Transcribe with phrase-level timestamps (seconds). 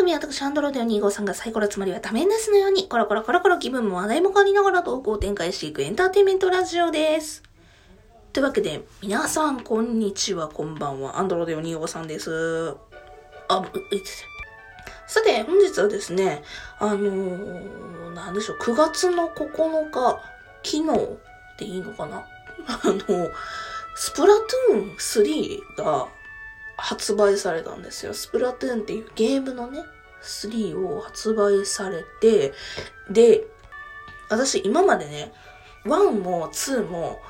[0.00, 7.42] 組は私、アンドロイド2号さんがサイコロつまりはダメネスのように、コロコロコロコロ気分も話題も変わりながら投稿を展開していくエンターテインメントラジオです。
[8.32, 11.18] というわけで、皆さん、こんにちは、こんばんは。
[11.18, 12.74] アンドロイド2号さんです。
[13.48, 14.10] あ、う、いてて。
[15.06, 16.42] さて、本日はですね、
[16.78, 20.18] あのー、なんでしょう、9月の9日、
[20.64, 21.18] 昨日
[21.58, 22.24] でいいのかな？
[22.66, 23.30] あの、
[23.96, 26.08] スプラトゥーン3が
[26.80, 28.14] 発売されたんですよ。
[28.14, 29.84] スプラトゥーンっていうゲームのね、
[30.22, 32.54] 3を発売されて、
[33.10, 33.46] で、
[34.30, 35.32] 私今までね、
[35.84, 37.20] 1も2も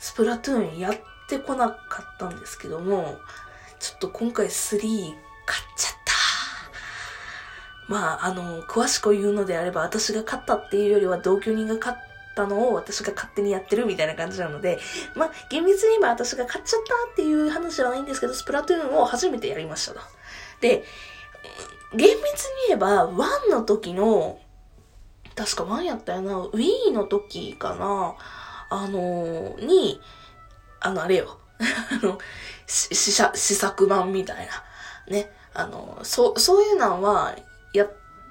[0.00, 0.94] スプラトゥーンやっ
[1.28, 3.18] てこなかったんですけども、
[3.78, 6.12] ちょっと今回3買っちゃった。
[7.88, 14.78] まあ、あの、詳しく言うのであれば、私が買ったっていうよりは同居人が買ったたのを私が勝手にやってるみたいな感じなので、
[15.14, 20.00] まあ、厳密に言えば私が買っちゃったっていう話ではないんですけど、スプラトゥーンを初めてやりましたと。
[20.60, 20.84] で、
[21.94, 24.38] 厳密に言えば、1の時の、
[25.34, 28.14] 確か1やったよな、Wii の時かな、
[28.70, 30.00] あのー、に、
[30.80, 31.38] あの、あれよ、
[32.02, 32.18] あの、
[32.66, 32.94] 試
[33.34, 37.36] 作版みたいな、ね、あの、そう、そういうのは、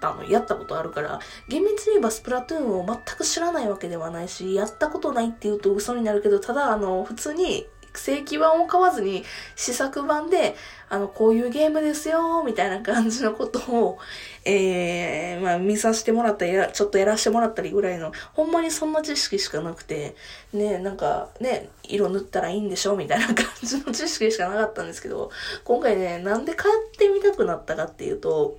[0.01, 9.23] たの、やったことあるから、厳密に言えばスプラトゥーンを全く知らないわけではないし、やったことないって言うと嘘になるけど、ただ、あの、普通に、正規版を買わずに、
[9.55, 10.55] 試作版で、
[10.89, 13.97] あの、こういうゲームですよ、みたいな感じのことを、
[14.45, 20.15] えー、まあ、見させてもらったり、ちょっとやらせてもらったりぐらいの、ほんまにそんな知識しかなくて、
[20.53, 25.29] ね、なんか、ね、色塗ったらいいんでしょみたいな感じの知識しかなかったんですけど、
[25.65, 28.57] 今回ね、なんで買ってみたくなったかっていうと、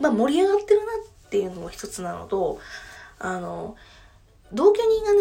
[0.00, 0.86] まあ、盛り上がってるな
[1.26, 2.58] っていうのも一つなのと、
[3.18, 3.76] あの、
[4.52, 5.20] 同居人がね、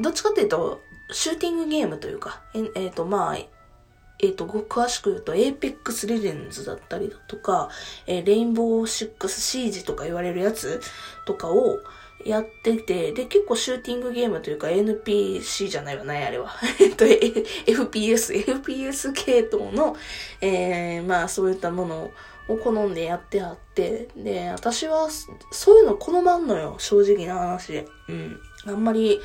[0.00, 0.80] どっちかっていうと、
[1.12, 7.68] シューティングゲームというか、えっ、えー、と、まあ、えっ、ー、と、詳しく言うと、Apex Legends だったりだとか、
[8.06, 10.80] えー、レインボーシックスシージとか言われるやつ
[11.26, 11.78] とかを
[12.24, 16.50] やってて、で、結構シューティングゲームというか NPC じゃないわ、ないあれは。
[16.80, 19.96] えっと、FPS、FPS 系統の、
[20.40, 22.10] えー、まあ、そういったもの
[22.48, 25.08] を好んでやってあって、で、私は、
[25.50, 27.84] そういうの好まんのよ、正直な話。
[28.08, 28.40] うん。
[28.66, 29.20] あんまり、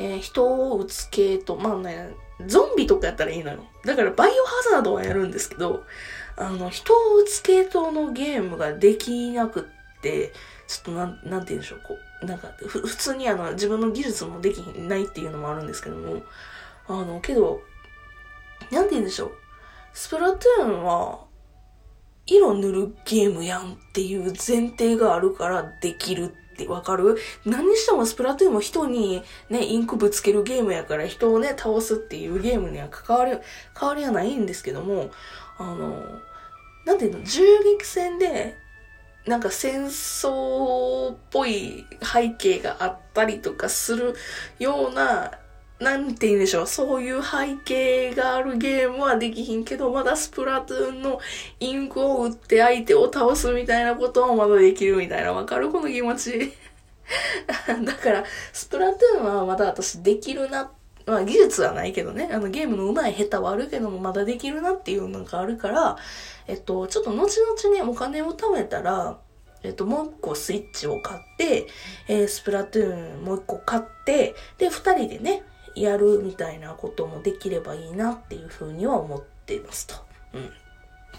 [0.00, 2.16] えー、人を撃つ系と、まあね、
[2.46, 3.64] ゾンビとかやったらいいのよ。
[3.84, 5.84] だからバイオハザードはやるんですけど、
[6.36, 16.22] あの、人を撃つ系統のゲームができなくて、ちょっとなん、なんて言うんでしょう、こう、なんか、普通にあの、自分の技術もできないっていうのもあるんですけども、
[16.88, 17.62] あの、けど、
[18.70, 19.32] なんて言うんでしょう、
[19.92, 21.24] スプラトゥーンは、
[22.26, 27.16] 色塗るゲームやんっていう前提があるからできるってわかる？
[27.44, 33.32] 何にしてもスプラトゥーンも人にね、インクぶつけるゲームやから人をね、倒すっていうゲームには関わり、
[33.74, 35.10] 関わりはないんですけども、
[35.58, 36.04] あの、
[36.86, 37.42] なんていうの、銃
[37.78, 38.54] 撃戦で、
[39.26, 44.14] なんか戦争っぽい背景があったりとかする
[44.58, 45.32] ような、
[45.78, 51.20] なんて言うんでしょう、そういう背景があるゲームはできひんけど、まだスプラトゥーンの
[51.58, 55.70] インクを打って相手を倒すみたいなことはまだできるみたいな、わかる？
[55.70, 56.52] この気持ち。
[57.84, 60.79] だから、スプラトゥーンはまだ私できるなって、
[61.10, 65.96] まあ技術はないけどね、あのゲームの上手い下手はあるけどもまだできるなっていうのがあるから、
[66.46, 69.18] えっと、ちょっと後々ね、お金を貯めたら、
[69.62, 71.66] えっと、もう一個スイッチを買って、
[72.08, 75.42] えー、スプラトゥーンもう一個買って、で、二人でね、
[75.74, 79.94] やるみたいなこともできればいいなっていうふうには思ってますと。
[80.34, 80.50] うん。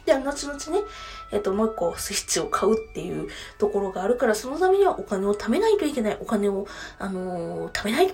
[0.06, 0.88] で、後々ね、
[1.31, 6.17] えっと、もう一個スイッチを買うっていうところがあるから、そのためにはお金を貯めないといけない。
[6.19, 6.67] お金を、
[7.00, 8.13] あのー、貯めない、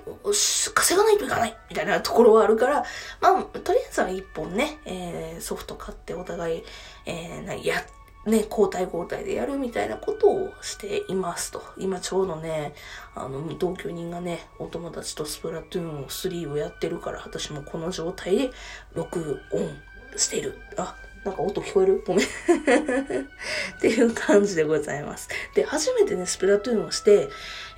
[0.73, 1.57] 稼がないといけない。
[1.69, 2.83] みたいなところはあるから、
[3.21, 6.63] まあ、とりあえずは一本ね、えー、ソフト買ってお互い、
[7.05, 7.83] えー、なや、
[8.27, 11.63] ね、交代交代でやるみたいなことをしていますと。
[11.77, 12.73] 今ちょうどね、
[13.15, 18.51] あの、同居人がね、お友達とスプラトゥーン3をやってるから、私もこの状態で
[18.93, 20.59] 録音してる。
[20.75, 20.97] あ、
[21.27, 22.01] なんか音聞こえる？
[22.07, 22.25] ごめん。
[22.25, 25.27] っていう感じでございます。
[25.56, 27.27] で、初めてね、スプラトゥーンをして、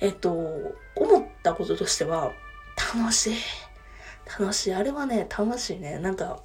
[0.00, 0.30] えっと、
[0.94, 2.30] 思ったこととしては、
[2.94, 3.36] 楽しい。
[4.38, 4.74] 楽しい。
[4.74, 5.98] あれはね、楽しいね。
[5.98, 6.38] なんか、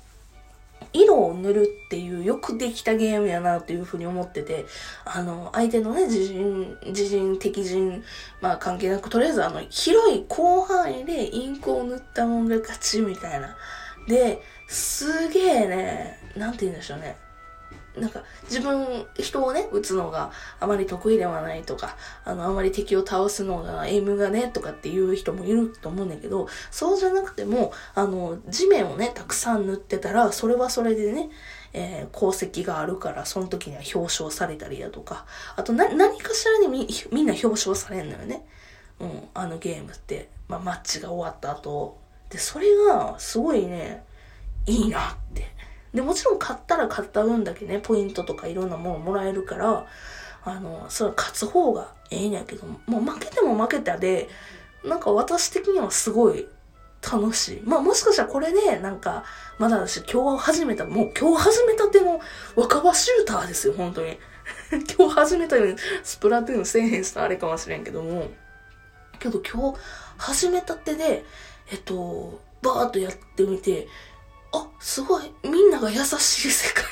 [0.94, 4.66] 色を塗るっていうよくできたゲームやなっていうふうに思ってて、
[5.06, 8.04] あの、相手のね、自陣、自陣、敵陣、
[8.42, 13.56] まあ関係なく、とりあえずあの、広い広範囲でインクを塗ったもんが勝ちみたいな。
[14.08, 17.18] で、すげえね、なんて言うんでしょうね。
[17.98, 21.96] なんか、自分、人をね、撃つのがあまり得意ではないとか、
[22.26, 31.30] あの、あまり敵を倒すのが、エイムがね、とかっていう人もいると思うんだけど、そうじゃなくても、あの、地面をね、たくさん塗ってたら、それはそれでね、
[31.72, 38.46] えー、功績があるから、その時には表彰されたりだとか、あとな、何かしらでみ、みんな表彰されんのよね。
[39.00, 40.30] うん、あのゲームって。
[40.48, 41.98] まあ、マッチが終わった後。
[42.30, 44.04] で、それが、すごいね、
[44.66, 45.55] いいなって。
[45.96, 49.88] で、もちろん買ったら買った分だけね、ポイントとかいろんなものもらえるから、
[50.44, 54.30] あの、それは勝つ方がええんやけど、もう負けても負けたで、
[54.84, 56.48] なんか私的にはすごい
[57.02, 57.62] 楽しい。
[57.64, 59.24] まあもしかしたらこれで、なんか、
[59.58, 62.20] まだ私今日始めた、もう今日始めたての
[62.56, 64.18] 若葉シューターですよ、本当に。
[64.98, 68.28] 今日始めたようにスプラトゥーンせえへんしたあれかもしれんけども。
[69.18, 69.80] けど今日
[70.18, 71.24] 始めたてで、
[71.72, 73.88] えっと、バーっとやってみて、
[74.54, 76.86] あ、すごい、みんなが優しい世界。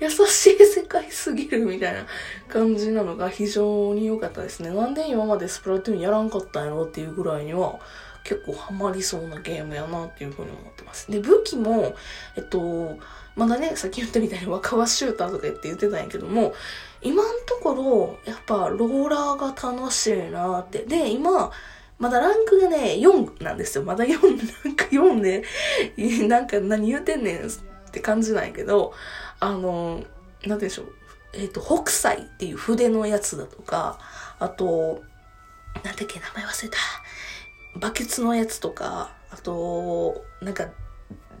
[0.00, 2.06] 優しい世界すぎるみたいな
[2.48, 4.70] 感じなのが非常に良かったですね。
[4.70, 7.78] なんで今までスプラトゥーンやらんかったんやろっていうぐらいには、
[8.24, 11.10] 結構ハマりそうなゲームやなっていうふうに思ってます。
[11.10, 11.94] で、武器も、
[12.36, 12.98] えっと、
[13.34, 16.54] まだね、さっき言ったみたいに若葉シューターとか言って言ってたんやけども、
[17.00, 20.80] 今んところ、やっぱローラーが楽しいなって。
[20.80, 21.50] で、今、
[22.02, 23.84] まだランクがね、4なんですよ。
[23.84, 24.12] まだ4、
[24.64, 25.44] ランク4で、
[26.26, 27.50] なんか 何言うてんねんっ
[27.92, 28.92] て感じなんやけど、
[29.38, 30.02] あの、
[30.44, 30.86] なんでしょう。
[31.32, 34.00] えっ、ー、と、北斎っていう筆のやつだとか、
[34.40, 35.00] あと、
[35.84, 36.78] なんだっけ、名前忘れた。
[37.76, 40.70] バケツのやつとか、あと、なんか、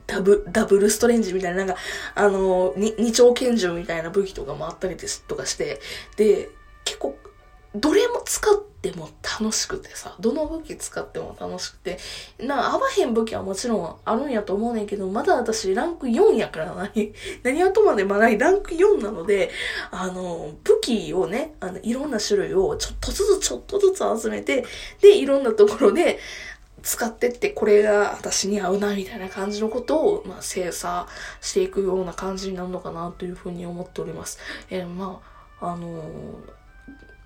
[0.06, 1.74] ダブ、ダブルストレンジみたいな、なんか、
[2.14, 5.80] あの、に二丁拳銃みたいな武器とかもあったりですとかして、
[6.16, 6.50] で、
[7.74, 9.08] どれも使っても
[9.40, 11.98] 楽しくてさ、どの武器使っても楽しくて、
[12.38, 19.50] な、合わへん武器はもちろんあるんやと思うねんけど、まだ私ランク4やから何、 何はとまでもないランク4なので、
[19.90, 24.64] あの、武器をね、あの、いろんな種類をちょっとずつちょっとずつ集めて、
[25.00, 26.18] で、いろんなところで、
[26.82, 31.06] 使ってってこれが私に合うなみたいな感じのことを、まあ、精査
[31.40, 34.40] していくような感じになるのかなというふうに思っております。
[34.68, 35.20] えー、ま
[35.60, 36.61] あ、あのー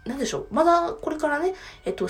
[0.06, 0.54] なんでしょう？
[0.54, 1.54] まだこれからね、
[1.84, 2.08] えっと、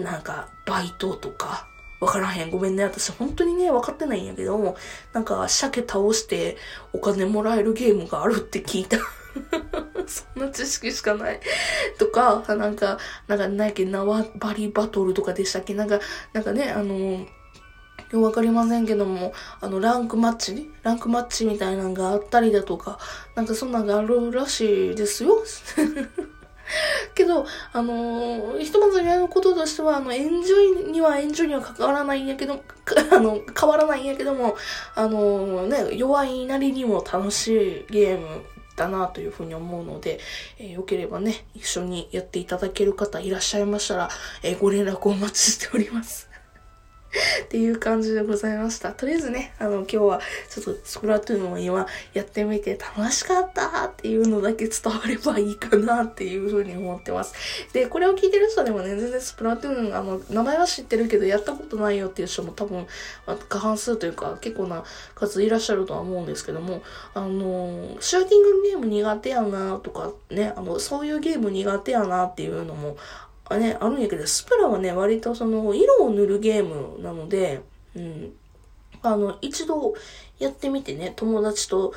[0.00, 1.68] なんか、バイトとか、
[2.00, 2.50] わからへん。
[2.50, 2.84] ごめんね。
[2.84, 4.76] 私本当にね、分かってないんやけども、
[5.12, 6.56] なんか、鮭倒して
[6.92, 8.98] お金もらえるゲームがあるって聞いた。
[10.06, 11.40] そんな知識しかない。
[11.98, 12.98] とか、なんか、
[13.28, 15.72] なんか、ないけ、縄張りバトルとかでしたっけ？
[15.74, 16.00] なんか、
[16.32, 17.26] なんかね、あのよ
[18.10, 20.70] くわかりませんけども、あの、ランクマッチ？
[20.82, 22.98] ランクマッチみたいなのがあったりだとか、
[23.34, 25.42] なんかそんなんがあるらしいですよ。
[27.14, 32.62] けど、あのー、ひとまず言えることとしては、あの、エンジョイにはエンジョイには関わらないんやけど、
[33.12, 34.56] あの、変わらないんやけども、
[34.94, 38.44] あのー、ね、弱いなりにも楽しいゲーム
[38.76, 40.20] だなというふうに思うので、
[40.58, 44.10] えー、よければね、一緒にやっていただける方いらっしゃいましたら、
[44.42, 46.35] えー、ご連絡お待ちしております。
[47.44, 48.92] っていう感じでございました。
[48.92, 50.20] とりあえずね、あの、今日は
[50.50, 57.34] ちょっとスプラトゥーンを今やってみて楽しかったっていうのだけ伝わればいいかなっていうふうに思ってます。
[57.72, 62.86] で、これを聞いてる人でもね、全然スプラトゥーン、あの、名前は知ってるけどやったことないよっていう人も多分、
[63.48, 64.84] 過半数というか結構な
[65.14, 66.82] 数いらっしゃるとは思うんですけども、
[67.14, 72.96] あの、シューティングゲーム苦手やなとかね、あの、そういうゲーム苦手やなっていうのも
[73.48, 77.62] あね、あるんやけど、スプラはね、割とその、色を塗るゲームなので、
[77.94, 78.32] うん。
[79.02, 79.94] あの、一度
[80.38, 81.94] やってみてね、友達と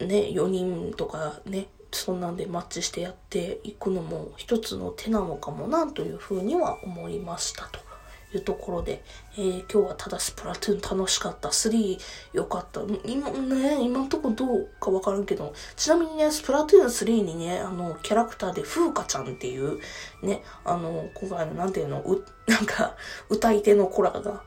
[0.00, 7.89] ね、4人とかね、そんなんでマッチしてやっていくのも一つの手なのかもなというふうには思いましたと。
[8.34, 9.02] いうところで、
[9.36, 11.48] えー、今日はただスプラトゥーン楽しかった。
[11.48, 11.98] 3
[12.32, 12.82] 良かった。
[13.04, 19.80] 今ね、今んとこどうかわからんけど、ちなみにね、スプラトゥーン3にね、あの、キャラクターで風花ちゃんっていう、
[20.22, 22.96] ね、あの、今回の、なんていうの、う、なんか、
[23.28, 24.42] 歌い手の子らが、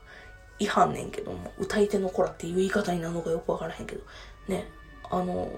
[0.58, 4.02] いはんねんけども、歌い手の子らっていう言い方になるのかよくわからへんけど、
[4.48, 4.70] ね、
[5.10, 5.50] あの、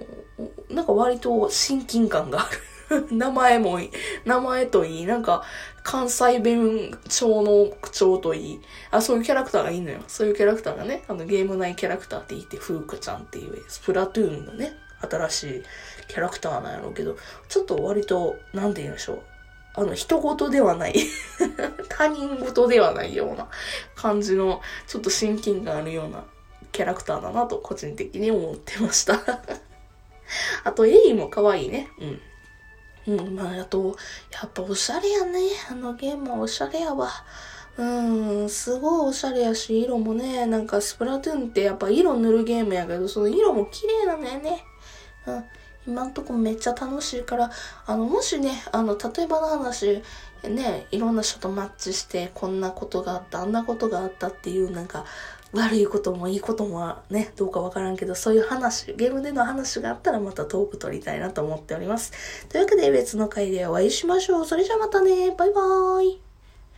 [0.71, 2.59] なんか割と親近感がある。
[3.11, 3.90] 名前もいい。
[4.25, 5.07] 名前といい。
[5.07, 5.43] なんか、
[5.83, 8.61] 関西弁調の口調といい。
[8.90, 10.00] あ、そういうキャラクターがいいのよ。
[10.09, 15.62] そういうキャラクターがね、あの、ゲーム内キャラクターって言って、ふうかちゃんっていう、スプラトゥーンのね、新しい
[16.09, 17.16] キャラクターなんやろうけど、
[17.49, 19.23] ちょっと割と、なんて言うんでしょう。
[19.75, 20.95] あの、人事ではない
[21.88, 23.49] 他人事ではないような
[23.95, 26.25] 感じの、ちょっと親近感あるような
[26.73, 29.21] キャラクターだなと、個人的に思ってました
[30.64, 31.88] あと、エイも可愛いね。
[32.00, 32.21] うん。
[33.06, 33.96] うん、まあ、あと、
[34.32, 35.40] やっぱおしゃれやね。
[35.70, 37.10] あのゲームはおしゃれやわ。
[37.78, 37.84] う
[38.44, 44.64] ん、すごいおしゃれやし、色もね、なんかスプラトゥーンってやっぱ色塗るゲームやけど、その色も綺麗なんだよね。
[45.26, 45.44] うん、
[45.86, 47.50] 今んとこめっちゃ楽しいから、
[47.86, 50.02] あの、もしね、あの、例えばの話、
[50.42, 55.04] ね、いろんな人とマッチして、こんなことがあった、あんなことがあったっていう、なんか、
[55.53, 62.12] 悪いこともいいこともね、どうかわからんけど、そういう話、ゲームでの話があったらまたトーク撮りたいなと思っております。
[62.49, 64.47] というわけで別の回でお会いしましょう。
[64.47, 65.35] それじゃまたね。
[65.37, 66.25] バイバーイ。